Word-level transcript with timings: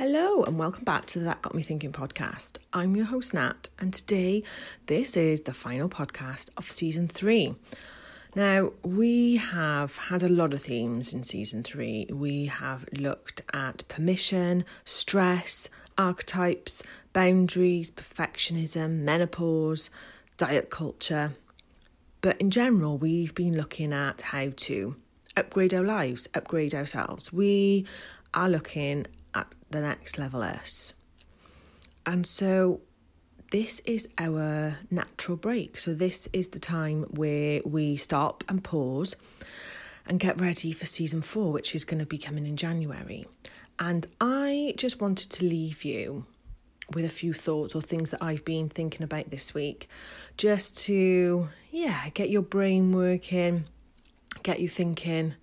and 0.00 0.56
welcome 0.56 0.84
back 0.84 1.06
to 1.06 1.18
the 1.18 1.24
That 1.24 1.42
Got 1.42 1.56
Me 1.56 1.62
Thinking 1.62 1.90
podcast. 1.90 2.58
I'm 2.72 2.94
your 2.94 3.06
host, 3.06 3.34
Nat, 3.34 3.68
and 3.80 3.92
today 3.92 4.44
this 4.86 5.16
is 5.16 5.42
the 5.42 5.52
final 5.52 5.88
podcast 5.88 6.50
of 6.56 6.70
season 6.70 7.08
three. 7.08 7.56
Now, 8.36 8.70
we 8.84 9.38
have 9.38 9.96
had 9.96 10.22
a 10.22 10.28
lot 10.28 10.54
of 10.54 10.62
themes 10.62 11.12
in 11.12 11.24
season 11.24 11.64
three. 11.64 12.06
We 12.12 12.46
have 12.46 12.86
looked 12.92 13.42
at 13.52 13.88
permission, 13.88 14.64
stress, 14.84 15.68
archetypes, 15.98 16.84
boundaries, 17.12 17.90
perfectionism, 17.90 19.00
menopause, 19.00 19.90
diet 20.36 20.70
culture. 20.70 21.32
But 22.20 22.40
in 22.40 22.52
general, 22.52 22.98
we've 22.98 23.34
been 23.34 23.56
looking 23.56 23.92
at 23.92 24.20
how 24.20 24.52
to 24.54 24.94
upgrade 25.36 25.74
our 25.74 25.82
lives, 25.82 26.28
upgrade 26.34 26.72
ourselves. 26.72 27.32
We 27.32 27.84
are 28.32 28.48
looking 28.48 29.06
the 29.70 29.80
next 29.80 30.18
level 30.18 30.42
S. 30.42 30.94
And 32.06 32.26
so 32.26 32.80
this 33.50 33.80
is 33.80 34.08
our 34.18 34.78
natural 34.90 35.36
break. 35.36 35.78
So 35.78 35.94
this 35.94 36.28
is 36.32 36.48
the 36.48 36.58
time 36.58 37.04
where 37.10 37.60
we 37.64 37.96
stop 37.96 38.44
and 38.48 38.62
pause 38.62 39.16
and 40.06 40.20
get 40.20 40.40
ready 40.40 40.72
for 40.72 40.86
season 40.86 41.22
four, 41.22 41.52
which 41.52 41.74
is 41.74 41.84
going 41.84 42.00
to 42.00 42.06
be 42.06 42.18
coming 42.18 42.46
in 42.46 42.56
January. 42.56 43.26
And 43.78 44.06
I 44.20 44.74
just 44.76 45.00
wanted 45.00 45.30
to 45.30 45.44
leave 45.44 45.84
you 45.84 46.26
with 46.94 47.04
a 47.04 47.10
few 47.10 47.32
thoughts 47.34 47.74
or 47.74 47.82
things 47.82 48.10
that 48.10 48.22
I've 48.22 48.44
been 48.44 48.68
thinking 48.68 49.02
about 49.02 49.30
this 49.30 49.52
week, 49.52 49.88
just 50.36 50.78
to, 50.86 51.48
yeah, 51.70 52.08
get 52.14 52.30
your 52.30 52.42
brain 52.42 52.92
working, 52.92 53.66
get 54.42 54.60
you 54.60 54.68
thinking 54.68 55.34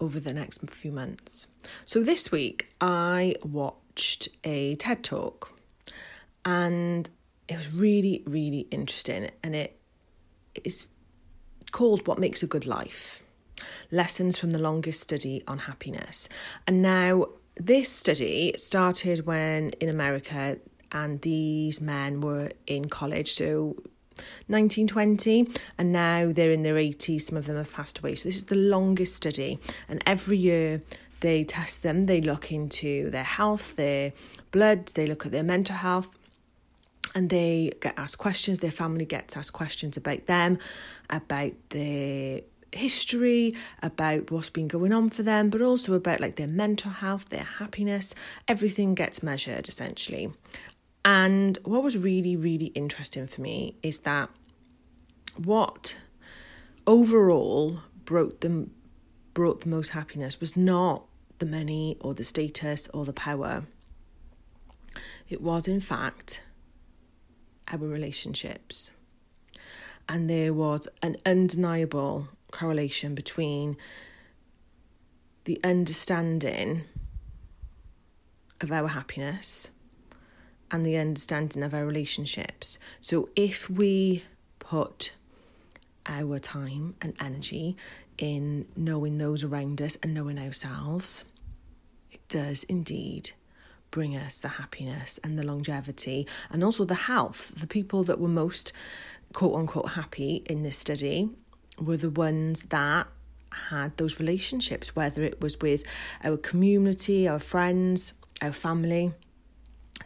over 0.00 0.20
the 0.20 0.32
next 0.32 0.60
few 0.70 0.92
months. 0.92 1.46
So 1.84 2.02
this 2.02 2.30
week 2.30 2.68
I 2.80 3.34
watched 3.42 4.28
a 4.44 4.74
TED 4.76 5.02
talk 5.04 5.58
and 6.44 7.08
it 7.48 7.56
was 7.56 7.72
really, 7.72 8.22
really 8.26 8.66
interesting 8.70 9.30
and 9.42 9.56
it 9.56 9.78
is 10.64 10.86
called 11.70 12.06
What 12.06 12.18
Makes 12.18 12.42
a 12.42 12.46
Good 12.46 12.66
Life 12.66 13.22
Lessons 13.90 14.38
from 14.38 14.50
the 14.50 14.58
Longest 14.58 15.00
Study 15.00 15.42
on 15.46 15.58
Happiness. 15.58 16.28
And 16.66 16.82
now, 16.82 17.26
this 17.56 17.90
study 17.90 18.54
started 18.56 19.26
when 19.26 19.70
in 19.80 19.88
America 19.88 20.58
and 20.92 21.20
these 21.22 21.80
men 21.80 22.20
were 22.20 22.50
in 22.66 22.84
college, 22.84 23.32
so 23.32 23.76
1920 24.46 25.48
and 25.78 25.92
now 25.92 26.30
they're 26.32 26.52
in 26.52 26.62
their 26.62 26.74
80s 26.74 27.22
some 27.22 27.38
of 27.38 27.46
them 27.46 27.56
have 27.56 27.72
passed 27.72 27.98
away. 27.98 28.14
So 28.14 28.28
this 28.28 28.36
is 28.36 28.44
the 28.46 28.56
longest 28.56 29.16
study 29.16 29.58
and 29.88 30.02
every 30.06 30.38
year 30.38 30.82
they 31.20 31.44
test 31.44 31.82
them. 31.82 32.04
They 32.04 32.20
look 32.20 32.52
into 32.52 33.10
their 33.10 33.24
health 33.24 33.76
their 33.76 34.12
blood 34.50 34.86
they 34.88 35.06
look 35.06 35.26
at 35.26 35.32
their 35.32 35.42
mental 35.42 35.76
health 35.76 36.16
and 37.14 37.30
they 37.30 37.70
get 37.80 37.94
asked 37.98 38.18
questions 38.18 38.60
their 38.60 38.70
family 38.70 39.04
gets 39.04 39.36
asked 39.36 39.52
questions 39.52 39.96
about 39.96 40.26
them 40.26 40.58
about 41.10 41.52
their 41.70 42.40
history 42.72 43.54
about 43.82 44.30
what's 44.30 44.50
been 44.50 44.68
going 44.68 44.92
on 44.92 45.08
for 45.08 45.22
them 45.22 45.50
but 45.50 45.62
also 45.62 45.94
about 45.94 46.20
like 46.20 46.36
their 46.36 46.48
mental 46.48 46.90
health 46.90 47.28
their 47.30 47.44
happiness. 47.44 48.14
Everything 48.46 48.94
gets 48.94 49.22
measured 49.22 49.68
essentially 49.68 50.32
and 51.08 51.58
what 51.64 51.82
was 51.82 51.96
really, 51.96 52.36
really 52.36 52.66
interesting 52.66 53.26
for 53.26 53.40
me 53.40 53.76
is 53.82 54.00
that 54.00 54.28
what 55.36 55.96
overall 56.86 57.78
brought 58.04 58.42
them 58.42 58.72
brought 59.32 59.60
the 59.60 59.70
most 59.70 59.88
happiness 59.90 60.38
was 60.38 60.54
not 60.54 61.06
the 61.38 61.46
money 61.46 61.96
or 62.02 62.12
the 62.12 62.24
status 62.24 62.90
or 62.92 63.06
the 63.06 63.14
power. 63.14 63.62
It 65.30 65.40
was 65.40 65.66
in 65.66 65.80
fact 65.80 66.42
our 67.72 67.78
relationships. 67.78 68.90
And 70.10 70.28
there 70.28 70.52
was 70.52 70.88
an 71.02 71.16
undeniable 71.24 72.28
correlation 72.50 73.14
between 73.14 73.78
the 75.44 75.58
understanding 75.64 76.82
of 78.60 78.70
our 78.70 78.88
happiness 78.88 79.70
and 80.70 80.84
the 80.84 80.96
understanding 80.96 81.62
of 81.62 81.74
our 81.74 81.84
relationships. 81.84 82.78
So 83.00 83.28
if 83.36 83.68
we 83.70 84.24
put 84.58 85.12
our 86.06 86.38
time 86.38 86.94
and 87.00 87.14
energy 87.20 87.76
in 88.16 88.66
knowing 88.76 89.18
those 89.18 89.44
around 89.44 89.80
us 89.80 89.96
and 90.02 90.14
knowing 90.14 90.38
ourselves, 90.38 91.24
it 92.10 92.26
does 92.28 92.64
indeed 92.64 93.30
bring 93.90 94.16
us 94.16 94.38
the 94.38 94.48
happiness 94.48 95.18
and 95.24 95.38
the 95.38 95.44
longevity 95.44 96.26
and 96.50 96.62
also 96.62 96.84
the 96.84 96.94
health. 96.94 97.52
The 97.56 97.66
people 97.66 98.04
that 98.04 98.20
were 98.20 98.28
most 98.28 98.72
quote 99.32 99.54
unquote 99.54 99.90
happy 99.90 100.42
in 100.46 100.62
this 100.62 100.76
study 100.76 101.30
were 101.80 101.96
the 101.96 102.10
ones 102.10 102.64
that 102.64 103.06
had 103.50 103.96
those 103.96 104.20
relationships, 104.20 104.94
whether 104.94 105.22
it 105.22 105.40
was 105.40 105.58
with 105.60 105.84
our 106.22 106.36
community, 106.36 107.26
our 107.26 107.38
friends, 107.38 108.14
our 108.42 108.52
family 108.52 109.12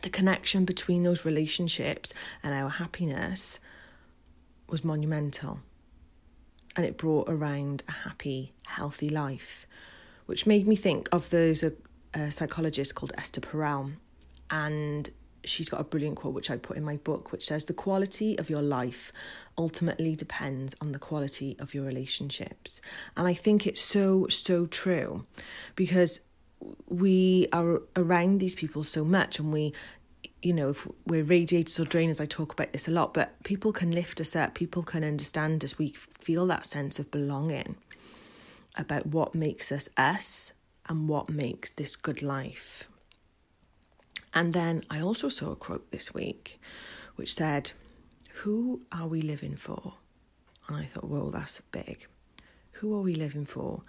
the 0.00 0.10
connection 0.10 0.64
between 0.64 1.02
those 1.02 1.24
relationships 1.24 2.12
and 2.42 2.54
our 2.54 2.70
happiness 2.70 3.60
was 4.68 4.82
monumental. 4.84 5.60
And 6.76 6.86
it 6.86 6.96
brought 6.96 7.28
around 7.28 7.82
a 7.88 7.92
happy, 7.92 8.52
healthy 8.66 9.10
life, 9.10 9.66
which 10.24 10.46
made 10.46 10.66
me 10.66 10.74
think 10.74 11.08
of 11.12 11.28
those 11.28 11.62
a, 11.62 11.72
a 12.14 12.32
psychologist 12.32 12.94
called 12.94 13.12
Esther 13.18 13.42
Perel, 13.42 13.92
and 14.50 15.10
she's 15.44 15.68
got 15.68 15.80
a 15.80 15.84
brilliant 15.84 16.16
quote 16.16 16.34
which 16.34 16.50
I 16.50 16.56
put 16.56 16.76
in 16.76 16.84
my 16.84 16.96
book, 16.96 17.32
which 17.32 17.46
says, 17.46 17.64
The 17.64 17.74
quality 17.74 18.38
of 18.38 18.48
your 18.48 18.62
life 18.62 19.12
ultimately 19.58 20.16
depends 20.16 20.74
on 20.80 20.92
the 20.92 20.98
quality 20.98 21.56
of 21.58 21.74
your 21.74 21.84
relationships. 21.84 22.80
And 23.16 23.26
I 23.26 23.34
think 23.34 23.66
it's 23.66 23.80
so, 23.80 24.26
so 24.28 24.66
true 24.66 25.26
because 25.76 26.20
we 26.88 27.46
are 27.52 27.82
around 27.96 28.38
these 28.38 28.54
people 28.54 28.84
so 28.84 29.04
much 29.04 29.38
and 29.38 29.52
we 29.52 29.72
you 30.42 30.52
know 30.52 30.68
if 30.68 30.86
we're 31.06 31.24
radiators 31.24 31.78
or 31.78 31.84
drainers 31.84 32.20
i 32.20 32.24
talk 32.26 32.52
about 32.52 32.72
this 32.72 32.88
a 32.88 32.90
lot 32.90 33.14
but 33.14 33.42
people 33.44 33.72
can 33.72 33.90
lift 33.90 34.20
us 34.20 34.36
up 34.36 34.54
people 34.54 34.82
can 34.82 35.04
understand 35.04 35.64
us. 35.64 35.78
We 35.78 35.90
feel 35.90 36.46
that 36.46 36.66
sense 36.66 36.98
of 36.98 37.10
belonging 37.10 37.76
about 38.76 39.06
what 39.06 39.34
makes 39.34 39.70
us 39.72 39.88
us 39.96 40.52
and 40.88 41.08
what 41.08 41.28
makes 41.28 41.70
this 41.70 41.94
good 41.94 42.22
life. 42.22 42.88
And 44.34 44.52
then 44.52 44.84
i 44.90 45.00
also 45.00 45.28
saw 45.28 45.52
a 45.52 45.56
quote 45.56 45.90
this 45.90 46.14
week 46.14 46.60
which 47.16 47.34
said 47.34 47.72
who 48.36 48.82
are 48.90 49.06
we 49.06 49.20
living 49.22 49.56
for? 49.56 49.94
And 50.68 50.76
i 50.76 50.84
thought 50.84 51.08
well 51.08 51.30
that's 51.30 51.60
big. 51.72 52.06
Who 52.72 52.94
are 52.96 53.02
we 53.02 53.14
living 53.14 53.46
for? 53.46 53.82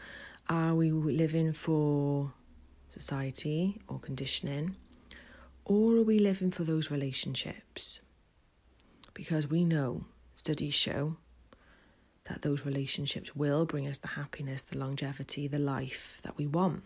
Are 0.50 0.76
we 0.76 0.92
living 0.92 1.54
for 1.54 2.34
society 2.94 3.82
or 3.88 4.00
conditioning? 4.00 4.76
Or 5.66 5.96
are 5.98 6.04
we 6.04 6.20
living 6.20 6.52
for 6.52 6.64
those 6.64 6.92
relationships? 6.92 8.02
Because 9.14 9.50
we 9.50 9.64
know, 9.64 10.06
studies 10.36 10.74
show, 10.76 11.18
that 12.26 12.42
those 12.42 12.66
relationships 12.66 13.36
will 13.36 13.66
bring 13.66 13.88
us 13.88 13.98
the 13.98 14.10
happiness, 14.10 14.62
the 14.62 14.78
longevity, 14.78 15.48
the 15.48 15.60
life 15.60 16.20
that 16.24 16.38
we 16.38 16.48
want. 16.48 16.84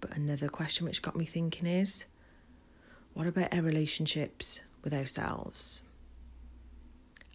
But 0.00 0.16
another 0.16 0.48
question 0.48 0.86
which 0.86 1.02
got 1.02 1.16
me 1.16 1.24
thinking 1.24 1.66
is 1.66 2.06
what 3.14 3.26
about 3.26 3.54
our 3.54 3.62
relationships 3.62 4.62
with 4.82 4.92
ourselves? 4.92 5.84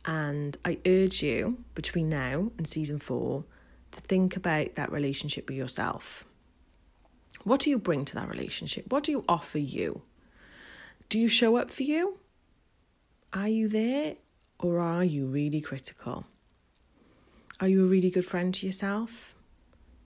And 0.05 0.57
I 0.65 0.77
urge 0.85 1.23
you 1.23 1.63
between 1.73 2.09
now 2.09 2.51
and 2.57 2.67
season 2.67 2.99
four 2.99 3.45
to 3.91 4.01
think 4.01 4.35
about 4.35 4.75
that 4.75 4.91
relationship 4.91 5.47
with 5.47 5.57
yourself. 5.57 6.25
What 7.43 7.61
do 7.61 7.69
you 7.69 7.79
bring 7.79 8.05
to 8.05 8.15
that 8.15 8.29
relationship? 8.29 8.91
What 8.91 9.03
do 9.03 9.11
you 9.11 9.23
offer 9.27 9.59
you? 9.59 10.01
Do 11.09 11.19
you 11.19 11.27
show 11.27 11.55
up 11.55 11.71
for 11.71 11.83
you? 11.83 12.17
Are 13.33 13.47
you 13.47 13.67
there 13.67 14.15
or 14.59 14.79
are 14.79 15.03
you 15.03 15.27
really 15.27 15.61
critical? 15.61 16.25
Are 17.59 17.67
you 17.67 17.83
a 17.85 17.87
really 17.87 18.09
good 18.09 18.25
friend 18.25 18.53
to 18.55 18.65
yourself? 18.65 19.35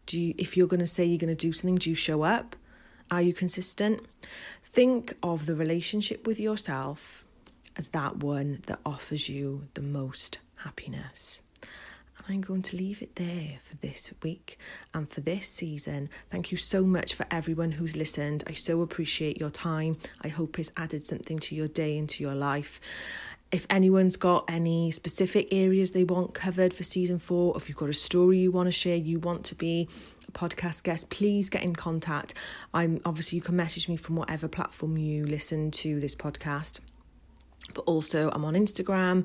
Do 0.06 0.20
you, 0.20 0.36
if 0.38 0.58
you're 0.58 0.68
going 0.68 0.80
to 0.80 0.88
say 0.88 1.06
you're 1.06 1.18
going 1.18 1.36
to 1.36 1.36
do 1.36 1.54
something, 1.54 1.76
do 1.76 1.90
you 1.90 1.96
show 1.96 2.24
up? 2.24 2.56
Are 3.12 3.22
you 3.22 3.34
consistent? 3.34 4.02
Think 4.66 5.16
of 5.22 5.46
the 5.46 5.56
relationship 5.56 6.26
with 6.26 6.40
yourself 6.40 7.26
as 7.76 7.90
that 7.90 8.18
one 8.18 8.62
that 8.68 8.80
offers 8.86 9.30
you 9.30 9.68
the 9.74 9.82
most 9.82 10.40
happiness. 10.56 11.42
I'm 12.30 12.42
going 12.42 12.62
to 12.64 12.78
leave 12.78 13.02
it 13.02 13.16
there 13.16 13.58
for 13.64 13.76
this 13.78 14.14
week 14.22 14.58
and 14.94 15.10
for 15.10 15.22
this 15.22 15.48
season. 15.48 16.10
Thank 16.30 16.52
you 16.52 16.58
so 16.58 16.84
much 16.84 17.14
for 17.16 17.26
everyone 17.32 17.72
who's 17.74 17.96
listened. 17.96 18.44
I 18.48 18.54
so 18.54 18.82
appreciate 18.82 19.40
your 19.40 19.50
time. 19.50 19.98
I 20.22 20.30
hope 20.30 20.58
it's 20.58 20.72
added 20.78 21.02
something 21.02 21.40
to 21.40 21.56
your 21.56 21.68
day 21.68 21.98
and 21.98 22.08
to 22.10 22.24
your 22.24 22.36
life. 22.36 22.80
if 23.54 23.68
anyone's 23.70 24.16
got 24.18 24.46
any 24.48 24.90
specific 24.90 25.48
areas 25.54 25.92
they 25.92 26.04
want 26.04 26.34
covered 26.34 26.74
for 26.74 26.84
season 26.84 27.20
four, 27.20 27.56
if 27.56 27.70
you've 27.70 27.78
got 27.78 27.88
a 27.88 27.94
story 27.94 28.40
you 28.40 28.52
want 28.52 28.66
to 28.66 28.72
share, 28.72 28.96
you 28.96 29.20
want 29.20 29.46
to 29.46 29.54
be 29.54 29.88
a 30.28 30.32
podcast 30.32 30.82
guest, 30.82 31.08
please 31.12 31.52
get 31.52 31.62
in 31.62 31.76
contact. 31.76 32.34
I'm 32.74 33.00
obviously 33.06 33.36
you 33.36 33.44
can 33.44 33.56
message 33.56 33.88
me 33.88 33.96
from 33.96 34.16
whatever 34.16 34.48
platform 34.48 34.98
you 34.98 35.28
listen 35.28 35.70
to 35.70 36.00
this 36.00 36.16
podcast. 36.16 36.80
But 37.76 37.82
also 37.82 38.32
I'm 38.32 38.44
on 38.44 38.56
Instagram, 38.56 39.24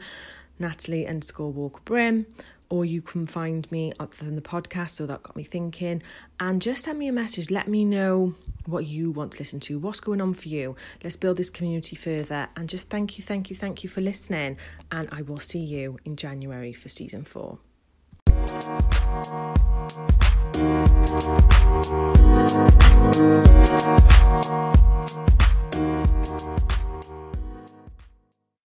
Natalie 0.58 1.06
underscore 1.06 1.50
Walker 1.50 1.80
Brim, 1.86 2.26
or 2.70 2.84
you 2.84 3.00
can 3.00 3.26
find 3.26 3.70
me 3.72 3.92
other 3.98 4.24
than 4.24 4.36
the 4.36 4.42
podcast, 4.42 4.90
so 4.90 5.06
that 5.06 5.22
got 5.22 5.36
me 5.36 5.44
thinking. 5.44 6.02
And 6.38 6.60
just 6.60 6.84
send 6.84 6.98
me 6.98 7.08
a 7.08 7.12
message, 7.12 7.50
let 7.50 7.68
me 7.68 7.84
know 7.84 8.34
what 8.66 8.86
you 8.86 9.10
want 9.10 9.32
to 9.32 9.38
listen 9.38 9.60
to, 9.60 9.78
what's 9.78 10.00
going 10.00 10.20
on 10.20 10.34
for 10.34 10.48
you. 10.48 10.76
Let's 11.02 11.16
build 11.16 11.38
this 11.38 11.50
community 11.50 11.96
further. 11.96 12.48
And 12.56 12.68
just 12.68 12.90
thank 12.90 13.16
you, 13.16 13.24
thank 13.24 13.48
you, 13.48 13.56
thank 13.56 13.82
you 13.82 13.88
for 13.88 14.00
listening. 14.00 14.58
And 14.92 15.08
I 15.10 15.22
will 15.22 15.40
see 15.40 15.60
you 15.60 15.98
in 16.04 16.16
January 16.16 16.72
for 16.74 16.88
season 16.88 17.24
four. 17.24 17.58